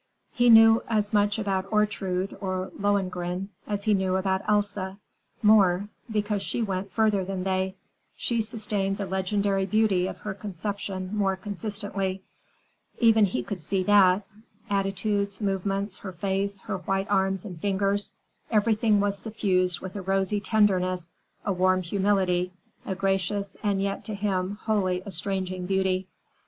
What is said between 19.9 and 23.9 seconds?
a rosy tenderness, a warm humility, a gracious and